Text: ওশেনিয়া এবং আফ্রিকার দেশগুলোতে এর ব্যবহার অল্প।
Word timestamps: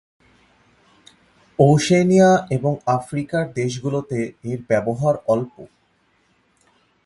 ওশেনিয়া 1.59 2.31
এবং 2.49 2.73
আফ্রিকার 2.97 3.43
দেশগুলোতে 3.53 4.19
এর 4.43 4.59
ব্যবহার 4.67 5.15
অল্প। 5.27 5.55